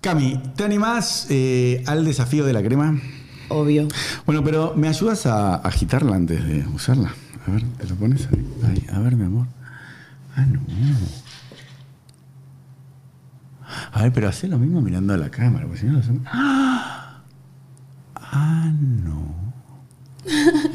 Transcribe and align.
Cami, 0.00 0.40
¿te 0.56 0.64
animás 0.64 1.26
eh, 1.28 1.84
al 1.86 2.06
desafío 2.06 2.46
de 2.46 2.54
la 2.54 2.62
crema? 2.62 2.98
Obvio. 3.50 3.86
Bueno, 4.24 4.42
pero 4.42 4.72
¿me 4.74 4.88
ayudas 4.88 5.26
a 5.26 5.56
agitarla 5.56 6.16
antes 6.16 6.42
de 6.42 6.66
usarla? 6.68 7.12
A 7.46 7.50
ver, 7.50 7.62
¿te 7.78 7.86
lo 7.86 7.96
pones 7.96 8.26
ahí? 8.32 8.46
Ahí, 8.64 8.86
A 8.92 9.00
ver, 9.00 9.16
mi 9.16 9.24
amor. 9.26 9.46
Ah, 10.36 10.46
no. 10.46 10.60
A 13.92 14.02
ver, 14.02 14.12
pero 14.12 14.28
hace 14.28 14.48
lo 14.48 14.58
mismo 14.58 14.80
mirando 14.80 15.12
a 15.12 15.18
la 15.18 15.30
cámara, 15.30 15.66
porque 15.66 15.80
si 15.80 15.86
no 15.86 15.92
lo 15.94 15.98
hacemos... 15.98 16.22
¡Ah! 16.26 17.20
Ah, 18.14 18.72
no. 18.72 19.34